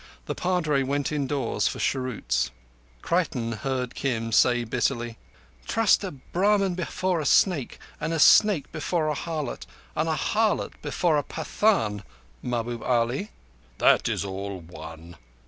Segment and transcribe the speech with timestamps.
[0.25, 2.49] The Padre went indoors for cheroots.
[3.03, 5.19] Creighton heard Kim say bitterly:
[5.67, 10.73] "Trust a Brahmin before a snake, and a snake before an harlot, and an harlot
[10.81, 12.01] before a Pathan,
[12.41, 13.29] Mahbub Ali."
[13.77, 15.17] "That is all one."